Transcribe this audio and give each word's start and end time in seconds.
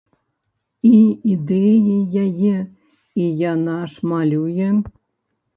І 0.91 0.93
ідэі 1.33 1.97
яе, 2.23 2.55
і 3.25 3.31
яна 3.53 3.77
ж 3.93 4.11
малюе. 4.15 4.69